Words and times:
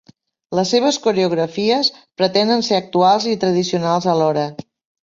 Les 0.59 0.71
seves 0.75 0.97
coreografies 1.03 1.91
pretenen 2.23 2.67
ser 2.71 2.81
actuals 2.81 3.31
i 3.35 3.39
tradicionals 3.47 4.15
alhora. 4.17 4.53